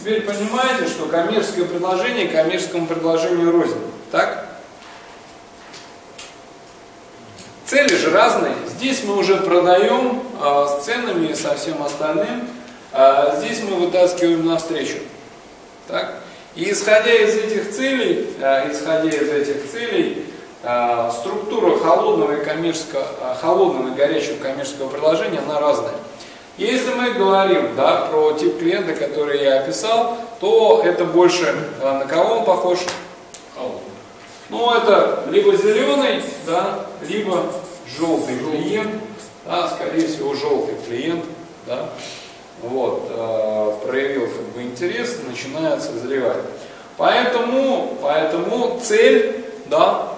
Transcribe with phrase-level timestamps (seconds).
[0.00, 3.76] Теперь понимаете, что коммерческое предложение коммерческому предложению рознь.
[4.10, 4.46] Так?
[7.66, 8.54] Цели же разные.
[8.66, 12.48] Здесь мы уже продаем а, с ценами и со всем остальным.
[12.92, 14.96] А здесь мы вытаскиваем навстречу.
[15.86, 16.14] Так?
[16.54, 20.24] И исходя из этих целей, а, исходя из этих целей,
[20.62, 23.06] структура холодного и коммерческого,
[23.40, 25.94] холодного и горячего коммерческого предложения, она разная.
[26.60, 32.40] Если мы говорим да, про тип клиента, который я описал, то это больше на кого
[32.40, 32.80] он похож?
[34.50, 37.46] Ну, это либо зеленый, да, либо
[37.96, 38.92] желтый клиент,
[39.46, 41.24] да, скорее всего, желтый клиент,
[41.66, 41.88] да,
[42.60, 46.42] вот, э, проявил как бы интерес, начинает созревать.
[46.98, 50.12] Поэтому, поэтому цель, да,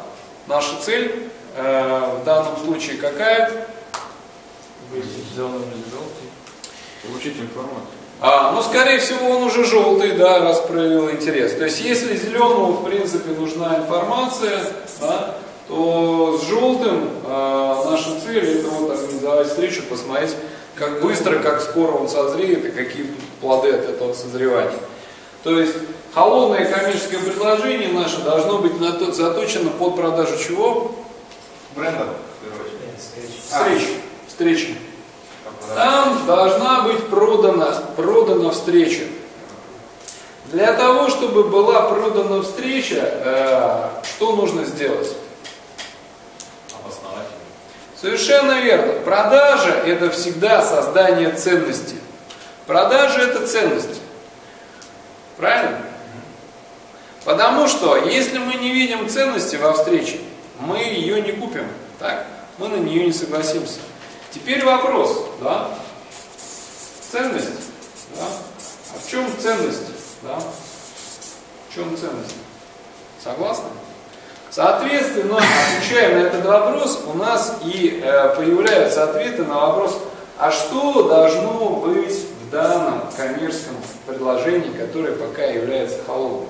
[0.48, 3.48] наша цель э, в данном случае какая?
[4.92, 6.32] Зеленый или желтый.
[7.02, 8.02] Получить информацию.
[8.20, 11.54] А, ну, скорее всего, он уже желтый, да, раз проявил интерес.
[11.54, 14.60] То есть, если зеленому, в принципе, нужна информация,
[15.00, 15.34] да,
[15.66, 20.36] то с желтым э, наша цель это вот организовать встречу, посмотреть,
[20.76, 23.06] как быстро, как скоро он созреет и какие
[23.40, 24.78] плоды от этого созревания.
[25.42, 25.74] То есть
[26.14, 28.74] холодное коммерческое предложение наше должно быть
[29.14, 30.94] заточено под продажу чего?
[31.74, 32.06] Бренда.
[33.48, 33.82] Встреч.
[34.28, 34.76] Встречи.
[35.74, 39.02] Там должна быть продана, продана встреча.
[40.46, 45.16] Для того, чтобы была продана встреча, э, что нужно сделать?
[46.74, 47.26] Обосновать.
[47.98, 49.00] Совершенно верно.
[49.00, 51.96] Продажа– это всегда создание ценности.
[52.66, 54.00] Продажа– это ценность.
[55.38, 55.80] Правильно?
[57.24, 60.18] Потому что, если мы не видим ценности во встрече,
[60.60, 61.66] мы ее не купим.
[61.98, 62.26] Так?
[62.58, 63.78] Мы на нее не согласимся.
[64.32, 65.68] Теперь вопрос, да?
[67.10, 67.48] Ценность,
[68.16, 68.24] да?
[68.94, 69.82] А в чем ценность,
[70.22, 70.38] да?
[71.68, 72.34] В чем ценность?
[73.22, 73.66] Согласны?
[74.50, 79.98] Соответственно, отвечая на этот вопрос, у нас и э, появляются ответы на вопрос,
[80.38, 86.48] а что должно быть в данном коммерческом предложении, которое пока является холодным?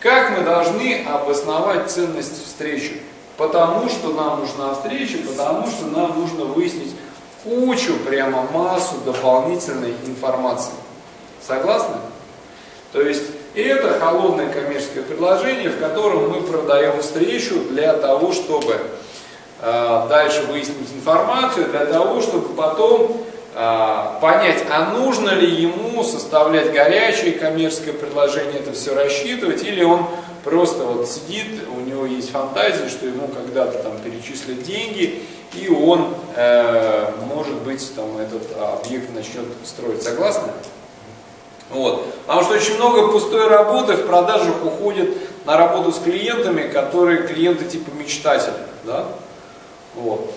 [0.00, 3.00] Как мы должны обосновать ценность встречи?
[3.36, 6.94] Потому что нам нужна встреча, потому что нам нужно выяснить
[7.44, 10.72] кучу, прямо массу дополнительной информации.
[11.46, 11.96] Согласны?
[12.92, 13.24] То есть
[13.54, 18.80] это холодное коммерческое предложение, в котором мы продаем встречу для того, чтобы
[19.60, 23.22] э, дальше выяснить информацию, для того, чтобы потом
[24.20, 30.06] понять, а нужно ли ему составлять горячее коммерческое предложение, это все рассчитывать, или он
[30.44, 35.22] просто вот сидит, у него есть фантазия, что ему когда-то там перечислят деньги,
[35.54, 40.02] и он, э, может быть, там этот объект начнет строить.
[40.02, 40.52] Согласны?
[41.70, 42.06] Вот.
[42.26, 47.64] Потому что очень много пустой работы в продажах уходит на работу с клиентами, которые клиенты
[47.64, 48.52] типа мечтатели.
[48.84, 49.06] Да?
[49.94, 50.30] Вот.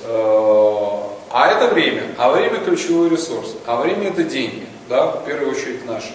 [1.31, 2.03] А это время.
[2.17, 3.55] А время ключевой ресурс.
[3.65, 4.65] А время это деньги.
[4.87, 5.07] Да?
[5.07, 6.11] В первую очередь наши.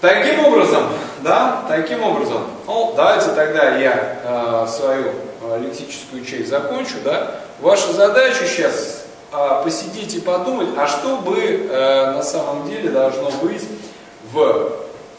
[0.00, 0.84] Таким образом,
[1.22, 5.12] да, таким образом, ну, давайте тогда я э, свою
[5.60, 7.40] лексическую часть закончу, да.
[7.58, 13.32] Ваша задача сейчас э, посидеть и подумать, а что бы э, на самом деле должно
[13.42, 13.64] быть
[14.32, 14.70] в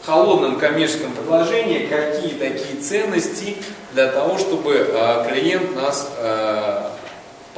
[0.06, 3.56] холодном коммерческом предложении, какие такие ценности
[3.92, 6.69] для того, чтобы э, клиент нас э,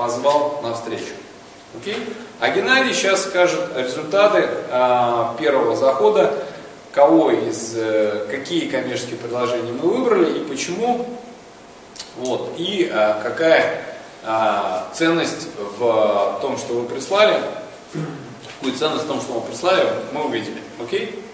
[0.03, 1.15] позвал на встречу.
[1.81, 1.97] Окей?
[2.41, 6.35] А Геннадий сейчас скажет результаты э, первого захода
[6.93, 11.07] кого из, э, какие коммерческие предложения мы выбрали и почему,
[12.19, 13.81] вот, и а, какая
[14.23, 15.49] а, ценность
[15.79, 17.41] в том, что вы прислали,
[18.57, 20.63] какую ценность в том, что мы прислали, мы увидели.
[20.79, 21.25] Окей?